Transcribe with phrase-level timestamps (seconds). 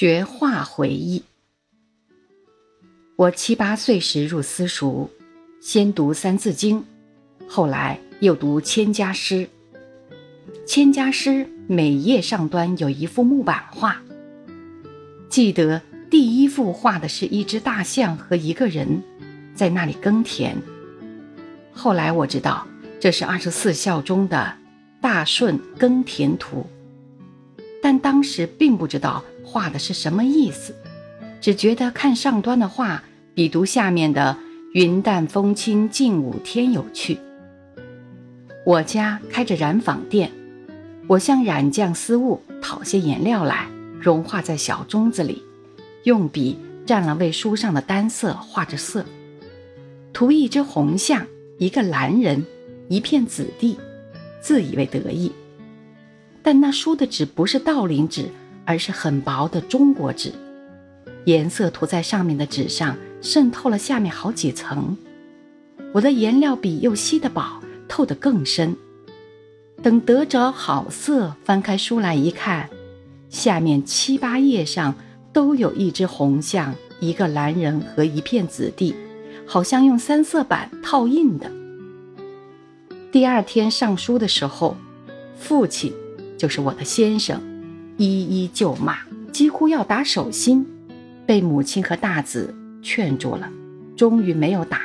[0.00, 1.22] 学画回忆。
[3.16, 5.10] 我七八岁时入私塾，
[5.60, 6.80] 先读《三字经》，
[7.46, 9.34] 后来又读《千家诗》。
[10.64, 11.28] 《千家诗》
[11.66, 14.00] 每页上端有一幅木板画。
[15.28, 19.02] 记得第一幅画的是一只大象和一个人，
[19.54, 20.56] 在那里耕田。
[21.74, 22.66] 后来我知道
[22.98, 24.54] 这是二十四孝中的
[25.02, 26.64] 《大顺耕田图》，
[27.82, 29.22] 但当时并不知道。
[29.50, 30.72] 画的是什么意思？
[31.40, 33.02] 只觉得看上端的画
[33.34, 34.36] 比读下面的
[34.74, 37.18] “云淡风轻近五天”有趣。
[38.64, 40.30] 我家开着染坊店，
[41.08, 43.66] 我向染匠私物讨些颜料来，
[43.98, 45.42] 融化在小盅子里，
[46.04, 49.04] 用笔蘸了为书上的单色画着色，
[50.12, 51.26] 涂一只红象，
[51.58, 52.46] 一个蓝人，
[52.88, 53.76] 一片紫地，
[54.40, 55.32] 自以为得意。
[56.40, 58.26] 但那书的纸不是道林纸。
[58.70, 60.32] 而是很薄的中国纸，
[61.24, 64.96] 颜色涂在上面的纸上渗透了下面好几层。
[65.92, 68.76] 我的颜料比又稀得饱，透得更深。
[69.82, 72.70] 等得着好色，翻开书来一看，
[73.28, 74.94] 下面七八页上
[75.32, 78.94] 都有一只红象、一个蓝人和一片紫地，
[79.44, 81.50] 好像用三色板套印的。
[83.10, 84.76] 第二天上书的时候，
[85.36, 85.92] 父亲
[86.38, 87.49] 就是我的先生。
[88.02, 88.96] 一一就骂，
[89.30, 90.66] 几乎要打手心，
[91.26, 93.46] 被母亲和大子劝住了，
[93.94, 94.80] 终于没有打。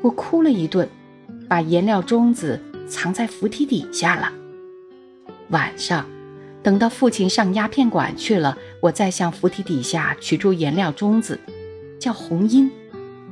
[0.00, 0.88] 我哭了一顿，
[1.48, 4.32] 把颜料盅子藏在扶梯底下了。
[5.48, 6.06] 晚上，
[6.62, 11.36] 等到父亲上鸦片馆去了，我再向扶梯底下取出颜料盅子，
[11.98, 12.70] 叫红英，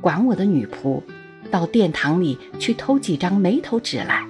[0.01, 1.01] 管我的女仆，
[1.49, 4.27] 到殿堂里去偷几张眉头纸来，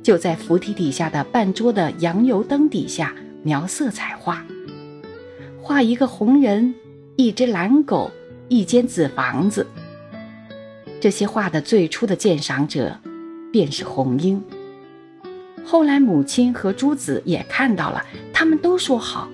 [0.00, 3.12] 就在扶梯底下的半桌的洋油灯底下。
[3.44, 4.42] 描色彩画，
[5.60, 6.74] 画一个红人，
[7.16, 8.10] 一只蓝狗，
[8.48, 9.66] 一间紫房子。
[10.98, 12.98] 这些画的最初的鉴赏者，
[13.52, 14.42] 便是红英。
[15.62, 19.28] 后来母亲和朱子也看到了，他们都说好。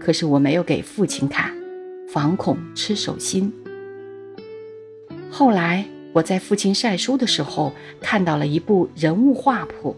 [0.00, 1.54] 可是我没有给父亲看，
[2.08, 3.52] 防恐吃手心。
[5.30, 5.84] 后来
[6.14, 9.94] 我在父亲晒书的时候，看到了一部人物画谱，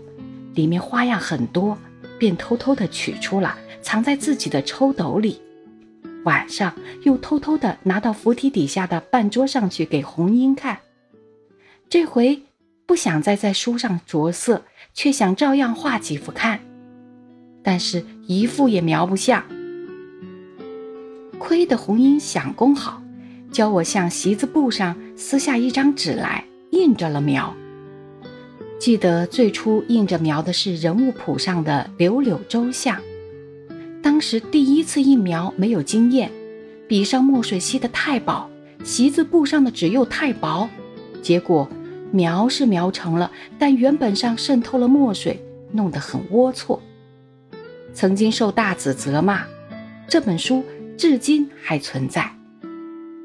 [0.55, 1.79] 里面花样很多。
[2.25, 5.43] 便偷偷的取出了，藏在自己的抽斗里。
[6.25, 10.79] 晚上又偷偷的拿到扶梯底下的半桌上去给红英看。
[11.91, 12.41] 这回
[12.87, 14.63] 不想再在书上着色，
[14.95, 16.61] 却想照样画几幅看，
[17.63, 19.45] 但是一幅也描不像。
[21.39, 23.03] 亏得红英想工好，
[23.53, 27.55] 教我向席子布上撕下一张纸来，印着了描。
[28.85, 33.01] 记得最初印着描的是人物谱上的柳柳州像，
[34.03, 36.31] 当时第一次印描没有经验，
[36.87, 38.51] 笔上墨水吸得太饱，
[38.85, 40.69] 席子布上的纸又太薄，
[41.23, 41.67] 结果
[42.13, 46.79] 描是描成了，但原本上渗透了墨水，弄得很龌龊。
[47.95, 49.47] 曾经受大子责骂，
[50.07, 50.63] 这本书
[50.99, 52.31] 至今还存在。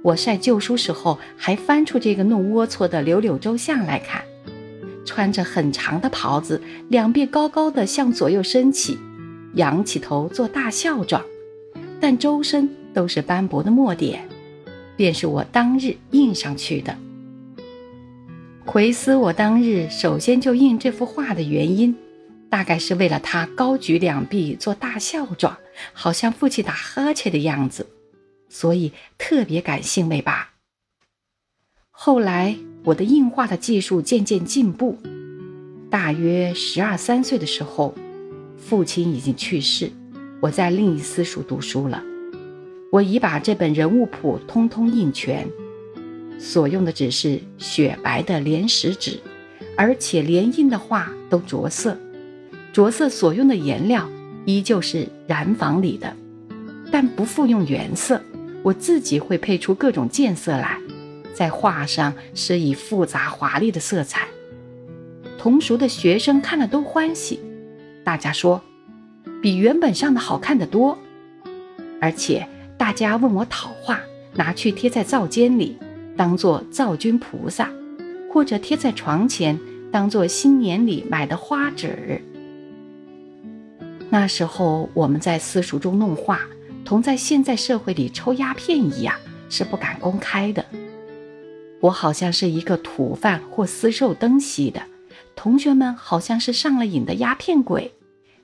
[0.03, 4.23] 我晒旧书时候还翻出这个弄龌龊的柳柳州像来看。
[5.09, 8.95] 穿着很长的袍子，两臂高高的向左右伸起，
[9.55, 11.25] 仰起头做大笑状，
[11.99, 14.29] 但周身都是斑驳的墨点，
[14.95, 16.95] 便是我当日印上去的。
[18.67, 21.95] 奎思我当日首先就印这幅画的原因，
[22.47, 25.57] 大概是为了他高举两臂做大笑状，
[25.91, 27.87] 好像父亲打呵欠的样子，
[28.47, 30.53] 所以特别感兴味吧。
[31.89, 32.55] 后来。
[32.83, 34.97] 我的印画的技术渐渐进步，
[35.89, 37.93] 大约十二三岁的时候，
[38.57, 39.91] 父亲已经去世，
[40.39, 42.01] 我在另一私塾读书了。
[42.91, 45.47] 我已把这本人物谱通通印全，
[46.39, 49.19] 所用的只是雪白的连石纸，
[49.77, 51.97] 而且连印的画都着色，
[52.71, 54.09] 着色所用的颜料
[54.45, 56.15] 依旧是染坊里的，
[56.89, 58.19] 但不复用原色，
[58.63, 60.79] 我自己会配出各种渐色来。
[61.33, 64.27] 在画上施以复杂华丽的色彩，
[65.37, 67.39] 同熟的学生看了都欢喜。
[68.03, 68.61] 大家说，
[69.41, 70.97] 比原本上的好看的多。
[72.01, 72.47] 而且
[72.77, 73.99] 大家问我讨画，
[74.35, 75.77] 拿去贴在灶间里，
[76.15, 77.69] 当做灶君菩萨，
[78.31, 79.59] 或者贴在床前，
[79.91, 82.21] 当做新年里买的花纸。
[84.09, 86.39] 那时候我们在私塾中弄画，
[86.83, 89.15] 同在现在社会里抽鸦片一样，
[89.49, 90.65] 是不敢公开的。
[91.81, 94.83] 我好像是一个土贩或私售灯锡的，
[95.35, 97.93] 同学们好像是上了瘾的鸦片鬼，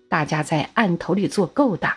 [0.08, 1.92] 大家在案头里做勾当。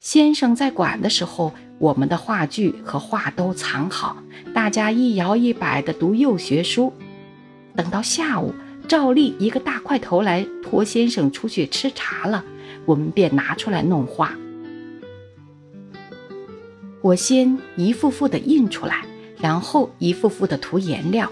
[0.00, 4.22] 先生在管的时候，我们的话剧和画都藏好，
[4.54, 6.92] 大家一摇一摆地读幼学书。
[7.76, 8.54] 等到下午，
[8.88, 12.44] 照例一个大块头来托先生出去吃茶了，
[12.86, 14.34] 我们便拿出来弄画。
[17.02, 19.04] 我先一幅幅的印出来，
[19.44, 21.30] 然后一幅幅的涂颜料，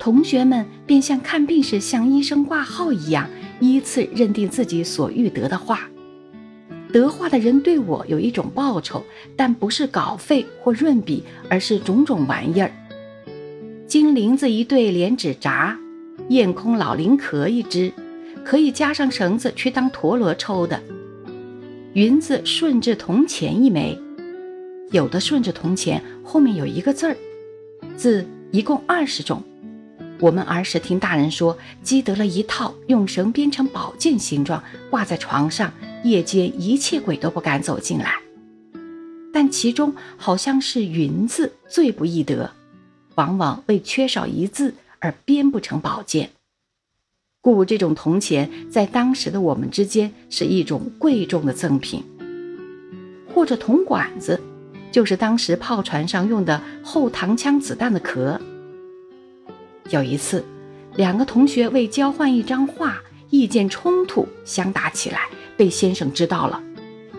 [0.00, 3.30] 同学们便像看病时向医生挂号一样，
[3.60, 5.88] 依次认定自己所欲得的画。
[6.92, 9.04] 得画的人对我有一种报酬，
[9.36, 12.72] 但不是稿费或润笔，而是种种玩意儿：
[13.86, 15.78] 金铃子一对连纸札，
[16.30, 17.92] 燕空老林壳一只，
[18.44, 20.80] 可以加上绳子去当陀螺抽的；
[21.92, 23.96] 云子顺治铜钱一枚，
[24.90, 27.16] 有的顺着铜钱后面有一个字儿，
[27.96, 29.42] 字一共二十种。
[30.18, 35.72] 我们儿时听大人说，积得了一套，用绳编成宝剑形状，挂在床上。
[36.02, 38.14] 夜间一切鬼都不敢走进来，
[39.34, 42.50] 但其中好像是“云”字最不易得，
[43.16, 46.30] 往往为缺少一字而编不成宝剑。
[47.42, 52.02] 故这种铜钱在当时的我们之间是一种贵重的赠品，
[53.34, 54.40] 或者铜管子，
[54.90, 58.40] 就是当时炮船上用的后膛枪子弹的壳。
[59.90, 60.44] 有一次，
[60.96, 62.98] 两个同学为交换一张画，
[63.30, 65.28] 意见冲突，相打起来。
[65.56, 66.62] 被先生知道了，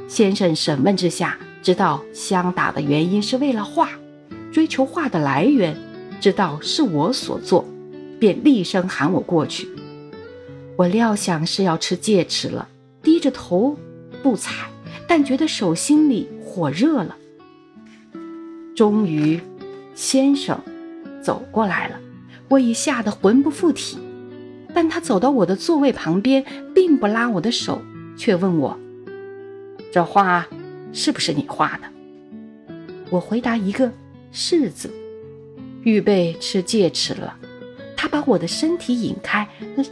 [0.08, 3.90] 先生审问之下，知道相打的原因是为了画，
[4.52, 5.78] 追求画的来源，
[6.20, 7.64] 知道是我所做，
[8.20, 9.70] 便厉声喊我过去。
[10.76, 12.68] 我料想是要吃戒尺了，
[13.04, 13.78] 低着头
[14.24, 14.52] 不睬，
[15.08, 17.16] 但觉得手心里火热了。
[18.82, 19.40] 终于，
[19.94, 20.60] 先生
[21.22, 22.00] 走过来了，
[22.50, 24.00] 我已吓得魂不附体，
[24.74, 26.44] 但他走到我的座位旁边，
[26.74, 27.80] 并不拉我的手。
[28.18, 28.76] 却问我
[29.94, 30.48] ：“这画
[30.92, 31.84] 是不是你画的？”
[33.12, 33.92] 我回答一个
[34.34, 34.92] “是”字，
[35.84, 37.38] 预备吃戒尺了。
[37.96, 39.48] 他把我的身体引开，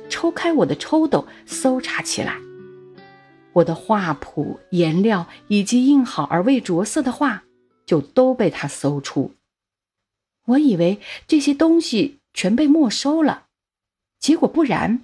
[0.10, 2.38] 抽开我的抽斗，搜查起来。
[3.54, 7.44] 我的画谱、颜料以及印好而未着色的画，
[7.90, 9.34] 就都被他搜出。
[10.46, 13.48] 我以为这些东西全被没收了，
[14.20, 15.04] 结果不然。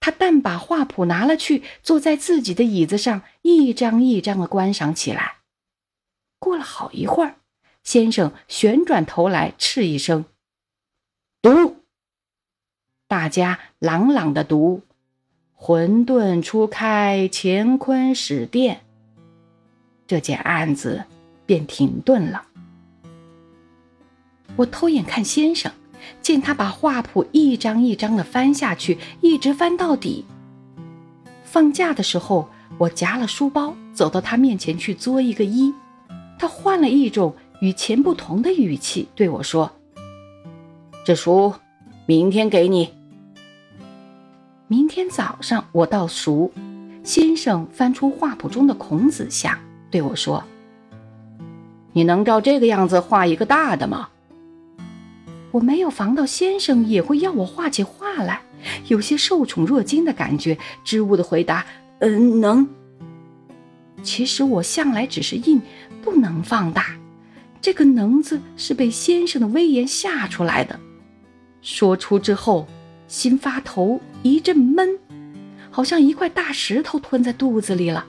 [0.00, 5.36] 他但把画谱拿了去，坐在自己的椅子上，一张一张的观赏起来。
[6.40, 7.36] 过了好一会儿，
[7.84, 10.24] 先生旋转头来，斥一声
[11.40, 11.84] ：“读！”
[13.06, 14.82] 大家朗朗的读
[15.54, 18.78] ：“混沌初开，乾坤始奠。”
[20.08, 21.04] 这件案子
[21.50, 22.44] 便停顿了。
[24.54, 25.72] 我偷眼看先生。
[26.22, 30.24] 见他把画谱一张一张的翻下去，一直翻到底。
[31.42, 32.48] 放假的时候，
[32.78, 35.74] 我夹了书包走到他面前去作一个揖，
[36.38, 39.70] 他换了一种与前不同的语气对我说
[41.04, 41.52] ：“这书
[42.06, 42.94] 明天给你。”
[44.68, 46.50] 明天早上我到熟，
[47.02, 49.58] 先生翻出画谱中的孔子像
[49.90, 50.42] 对我说
[51.92, 54.08] ：“你能照这个样子画一个大的吗？”
[55.52, 58.42] 我没有防到先生也会要我画起画来，
[58.86, 61.66] 有些受宠若惊的感觉，支吾的回答
[61.98, 62.68] ：“嗯，能。”
[64.02, 65.60] 其实我向来只是印，
[66.02, 66.96] 不能放大。
[67.60, 70.78] 这个“能”字是被先生的威严吓出来的。
[71.60, 72.66] 说出之后，
[73.08, 74.98] 心发头，一阵闷，
[75.70, 78.06] 好像一块大石头吞在肚子里了。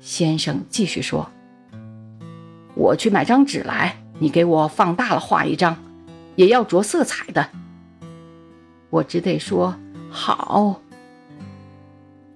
[0.00, 1.28] 先生继续说
[2.74, 5.76] ：“我去买张纸来，你给我放大了画一张。”
[6.36, 7.48] 也要着色彩的，
[8.90, 9.76] 我只得说
[10.10, 10.80] 好。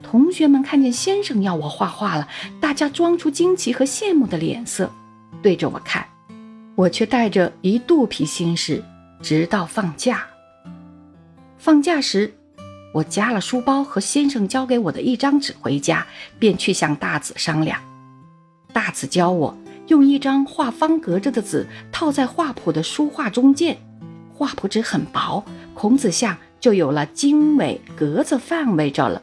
[0.00, 2.28] 同学们看见先生要我画画了，
[2.60, 4.88] 大家装出惊奇和羡慕的脸色，
[5.42, 6.06] 对着我看，
[6.76, 8.84] 我却带着一肚皮心事，
[9.20, 10.24] 直到放假。
[11.58, 12.32] 放假时，
[12.94, 16.06] 我夹了书包和先生交给我的一张纸回家，
[16.38, 17.80] 便去向大子商量。
[18.72, 23.76] 大子教我用一张画方格子的纸套在画谱的书画中间。
[24.32, 29.22] 画谱纸很薄，孔子像就有了经纬格子范围着了。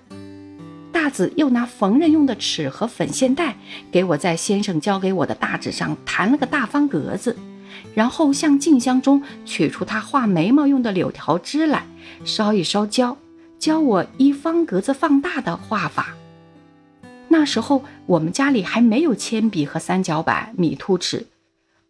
[0.91, 3.55] 大子又拿缝纫用的尺和粉线带，
[3.91, 7.35] 给我在先生交给我的大纸上弹了个大方格子，
[7.93, 11.85] 然后向镜箱中取出他画眉毛用的柳条枝来，
[12.23, 13.17] 烧一烧胶，
[13.59, 16.15] 教我依方格子放大的画法。
[17.37, 21.27] 那时候我们家里还没有铅笔和三角板、米兔尺。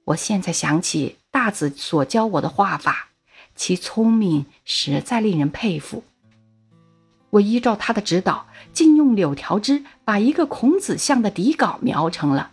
[0.06, 3.10] 我现在想起大子所教我的画法。
[3.56, 6.04] 其聪明实在令人佩服。
[7.30, 12.50] 我依照他的指导，竟用柳条枝把一个孔子像的底稿描成了，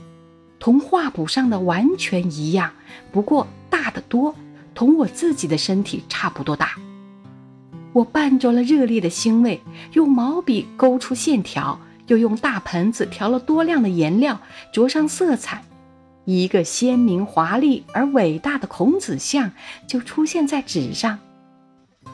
[0.60, 2.74] 同画谱上的完全一样，
[3.10, 4.34] 不过大得多，
[4.74, 6.76] 同我自己的身体差不多大。
[7.94, 9.62] 我伴着了热烈的欣慰，
[9.94, 14.40] 用毛笔勾出线条，又用大盆子调了多量的颜料，
[14.72, 15.64] 着上色彩，
[16.24, 19.52] 一个鲜明华丽而伟大的孔子像
[19.86, 21.18] 就出现在纸上。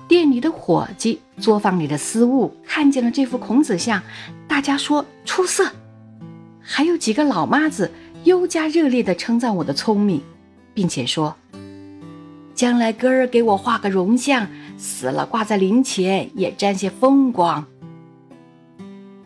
[0.06, 4.02] 店里的伙计、作坊里的私物看见了这幅孔子像，
[4.46, 5.70] 大家说出色，
[6.60, 7.90] 还有几个老妈子
[8.24, 10.22] 又加热烈地称赞我的聪明，
[10.74, 11.36] 并且说
[12.54, 14.46] ：“将来哥儿给我画个容像。”
[14.78, 17.66] 死了，挂在灵前也沾些风光。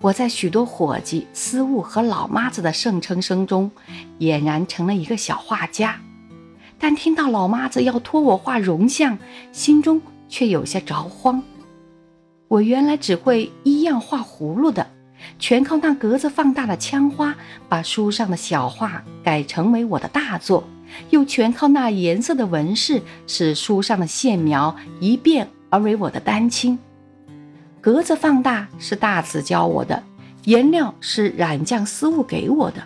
[0.03, 3.71] 我在许多伙计、私物和老妈子的盛称声中，
[4.19, 6.01] 俨然成了一个小画家。
[6.77, 9.17] 但听到老妈子要托我画容像，
[9.53, 11.41] 心中却有些着慌。
[12.49, 14.85] 我原来只会一样画葫芦的，
[15.39, 17.37] 全靠那格子放大的枪花，
[17.69, 20.65] 把书上的小画改成为我的大作。
[21.11, 26.77] 又全靠那颜色的纹饰，使书上的线描一变而为我的丹青。
[27.83, 30.05] 格子放大是大子教我的，
[30.45, 32.81] 颜料是染匠私物给我的。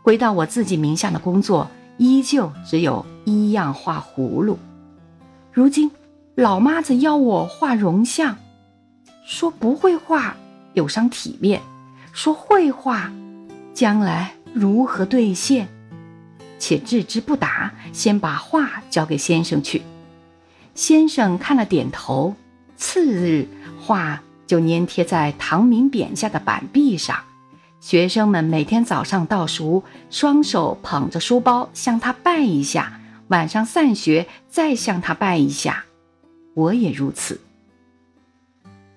[0.00, 4.56] 归到我自己名下的工作，依旧只有一样画葫芦。
[5.52, 5.90] 如今
[6.36, 8.36] 老妈子要我画容像，
[9.26, 10.36] 说不会画
[10.72, 11.60] 有伤体面，
[12.12, 13.12] 说会画，
[13.74, 15.66] 将来如何兑现？
[16.60, 19.82] 且置之不答，先把画交给先生去。
[20.76, 22.36] 先生看了点头。
[22.80, 23.48] 次日，
[23.80, 27.16] 画就粘贴在唐明匾下的板壁上。
[27.80, 35.84] 学生们每天早上到熟，双手捧着书包向他拜一下；晚上散学，再向他拜一下。
[36.54, 37.40] 我也如此。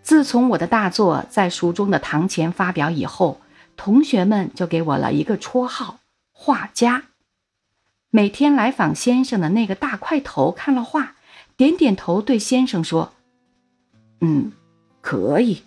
[0.02, 3.40] 自从我的大作在书中的堂前发表以后，
[3.78, 6.00] 同学们就给我了一个绰号——
[6.34, 7.04] 画家。
[8.10, 11.14] 每天来访先生的那个大块头看了画，
[11.56, 13.14] 点点头，对先生说
[14.22, 14.52] ：“嗯，
[15.02, 15.64] 可以。”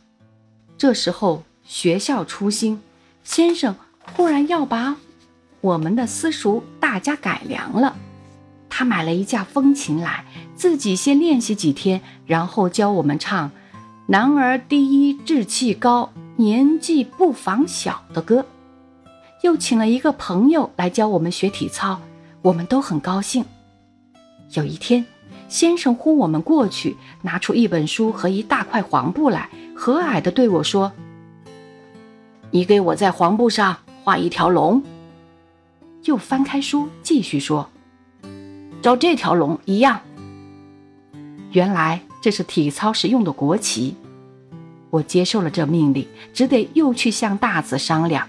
[0.79, 2.81] 这时候学校出新，
[3.23, 3.77] 先生
[4.15, 4.97] 忽然要把
[5.61, 7.97] 我们的私塾大家改良了。
[8.69, 10.25] 他买了一架风琴来，
[10.57, 13.53] 自己先练习几天，然后教我们唱
[14.09, 18.45] “男儿第一志气高，年纪不妨小”的歌，
[19.43, 22.01] 又请了一个朋友来教我们学体操。
[22.43, 23.45] 我们都很高兴。
[24.55, 25.07] 有一天，
[25.55, 30.91] 先生呼我们过去，拿出一本书和一大块黄布来，和蔼地对我说
[32.51, 34.83] ：“你给我在黄布上画一条龙。”
[36.07, 37.71] 又翻开书继续说
[38.83, 40.01] ：“照这条龙一样。”
[41.53, 43.95] 原来这是体操时用的国旗。
[44.91, 48.27] 我接受了这命令，只得又去向大子商量，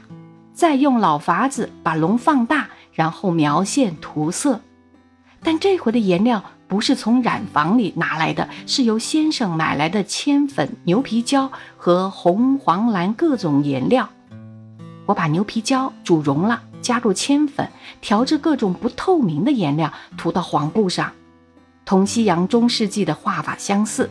[0.54, 2.70] 再用老法子把龙放大。
[2.94, 4.62] 然后描线涂色，
[5.42, 14.10] 但这回的颜料不是从染坊里拿来的，是由先生买来的铅粉、牛皮胶和红、黄、蓝各种颜料。
[15.06, 17.70] 我把牛皮胶煮溶了，加入铅粉，
[18.02, 21.12] 调制各种不透明的颜料，涂到黄布上，
[21.86, 24.10] 同西洋中世纪的画法相似。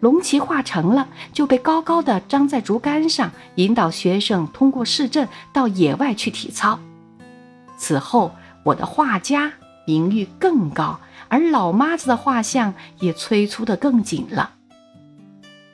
[0.00, 6.78] 龙旗画成了，就被高高的张在竹竿上，引导学生通过市镇到野外去体操。
[7.78, 8.32] 此后，
[8.62, 9.54] 我的画家
[9.86, 14.54] 名誉更高，而老妈子的画像也催促得更紧了。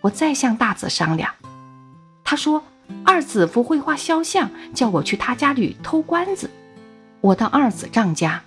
[0.00, 1.32] 我再向大子商量，
[2.24, 2.64] 他说
[3.04, 6.50] 二子夫会画肖像，叫我去他家里偷关子。
[7.20, 8.42] 我到二子丈家，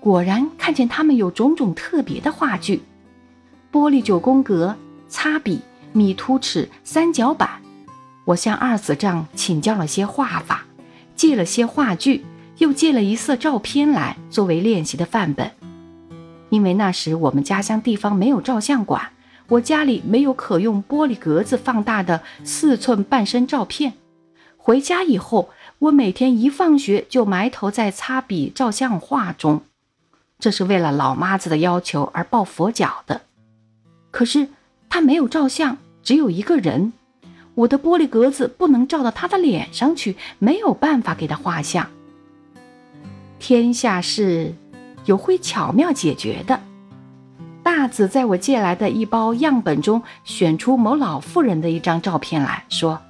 [0.00, 2.82] 果然看见他们有种种特别的画具：
[3.70, 4.76] 玻璃九宫格、
[5.08, 5.60] 擦笔、
[5.92, 7.62] 米凸尺、三角板。
[8.24, 10.64] 我向二子丈请教了些画法，
[11.14, 12.24] 借了些画具。
[12.58, 15.52] 又借了一色照片来作为练习的范本，
[16.50, 19.10] 因为那时我们家乡地方没有照相馆，
[19.48, 23.94] 我家里没有可用玻璃格子放大的四寸半身照片。
[24.56, 29.62] 回家以后，我每天一放学就埋头在擦笔照相画中，
[30.38, 33.22] 这是为了老妈子的要求而抱佛脚的。
[34.10, 34.48] 可是
[34.90, 36.92] 他没有照相，只有一个人，
[37.54, 41.88] 我的玻璃格子不能照到他的脸上去，没有办法给他画像。
[43.38, 44.54] 天下事
[45.08, 46.60] 有会巧妙解决的。
[47.62, 53.00] 大子在我借来的一包样本中选出某老妇人的一张照片来说：“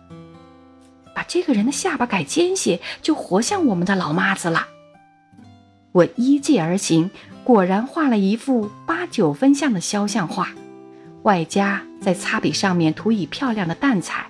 [1.14, 4.66] 把这个人的下巴改尖些，就活像我们的老妈子了。”
[5.92, 7.10] 我依计而行，
[7.42, 10.50] 果然画了一幅八九分像的肖像画。
[11.22, 14.26] 外加在擦笔上面涂以漂亮的淡彩，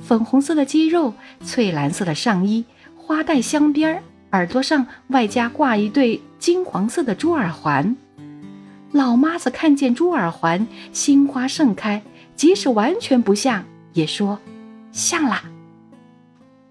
[0.00, 2.64] 粉红色的肌肉，翠蓝色的上衣，
[2.96, 7.96] 花带镶边儿，耳朵上外加挂一对金黄色的珠耳环。
[8.90, 12.02] 老妈子看见珠耳环，心花盛开，
[12.34, 14.40] 即使完全不像，也说
[14.90, 15.44] 像啦。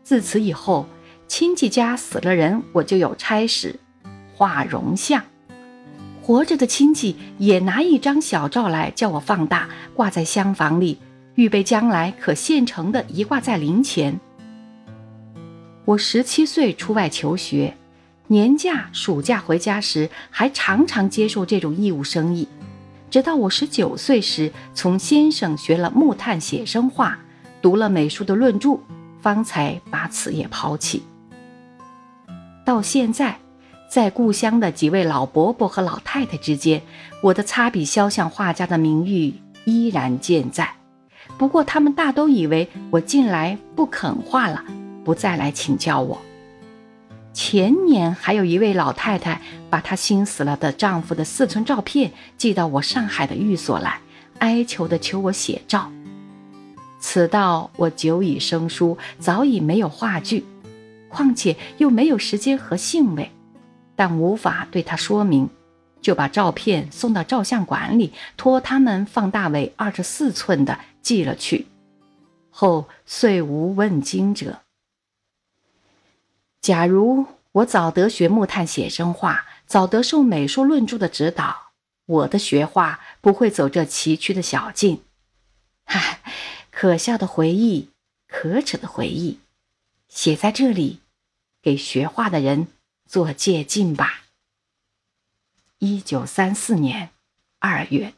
[0.03, 0.87] 自此以后，
[1.25, 3.79] 亲戚家死了人，我就有差事，
[4.35, 5.23] 画容像。
[6.21, 10.97] 活着的亲戚也拿一张小照来叫我放大，挂在厢房里，
[11.35, 14.19] 预备将来可现成的一挂在灵前。
[15.85, 17.77] 我十七岁出外求学，
[18.31, 22.47] 年假、暑假回家时，还常常接受这种义务生意。
[23.09, 27.19] 直到我十九岁时，从先生学了木炭写生画，
[27.61, 28.79] 读了美术的论著，
[29.19, 31.03] 方才把此业抛弃。
[32.65, 33.37] 到现在。
[33.89, 36.81] 在故乡的几位老伯伯和老太太之间，
[37.21, 39.33] 我的擦笔肖像画家的名誉
[39.65, 40.75] 依然健在。
[41.37, 44.63] 不过，他们大都以为我近来不肯画了，
[45.03, 46.17] 不再来请教我。
[47.33, 54.01] 前年还有一位老太太把她心死了的丈夫的四寸照片寄到我上海的寓所来，
[54.39, 55.91] 哀求的求我写照。
[56.99, 60.45] 此道我久已生疏，早已没有画具，
[61.09, 63.31] 况且又没有时间和兴味。
[63.95, 65.49] 但无法对他说明，
[66.01, 71.67] 就把照片送到照相馆里，托他们放大为二十四寸的寄了去。
[72.49, 74.59] 后遂无问津者。
[76.61, 81.71] 假如我早得学木炭写生画，早得受美术论著的指导，
[82.05, 85.03] 我的学画不会走这崎岖的小径。
[85.85, 86.21] 唉，
[86.69, 87.89] 可笑的回忆，
[88.27, 89.39] 可耻的回忆，
[90.07, 90.99] 写在这里，
[91.61, 92.67] 给学画的人。
[93.11, 94.21] 做借鉴吧。
[95.79, 97.09] 一九三四年
[97.59, 98.13] 二月。